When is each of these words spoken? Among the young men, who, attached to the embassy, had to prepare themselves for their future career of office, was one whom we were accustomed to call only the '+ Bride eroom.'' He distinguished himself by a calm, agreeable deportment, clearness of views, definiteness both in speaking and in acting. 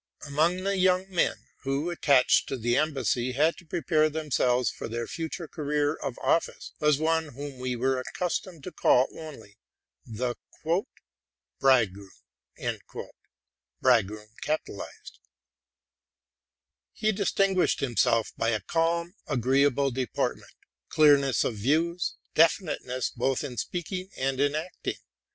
Among 0.25 0.63
the 0.63 0.77
young 0.77 1.07
men, 1.11 1.45
who, 1.59 1.91
attached 1.91 2.47
to 2.47 2.57
the 2.57 2.75
embassy, 2.75 3.33
had 3.33 3.55
to 3.57 3.67
prepare 3.67 4.09
themselves 4.09 4.71
for 4.71 4.87
their 4.87 5.05
future 5.05 5.47
career 5.47 5.93
of 5.93 6.17
office, 6.23 6.73
was 6.79 6.97
one 6.97 7.27
whom 7.33 7.59
we 7.59 7.75
were 7.75 7.99
accustomed 7.99 8.63
to 8.63 8.71
call 8.71 9.09
only 9.15 9.59
the 10.03 10.33
'+ 10.51 11.59
Bride 11.59 11.91
eroom.'' 12.57 13.11
He 16.93 17.11
distinguished 17.11 17.79
himself 17.81 18.33
by 18.35 18.49
a 18.49 18.61
calm, 18.61 19.13
agreeable 19.27 19.91
deportment, 19.91 20.55
clearness 20.89 21.43
of 21.43 21.53
views, 21.57 22.15
definiteness 22.33 23.11
both 23.11 23.43
in 23.43 23.55
speaking 23.57 24.09
and 24.17 24.39
in 24.39 24.55
acting. 24.55 24.97